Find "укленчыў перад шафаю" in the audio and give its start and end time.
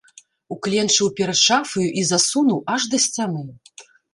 0.55-1.85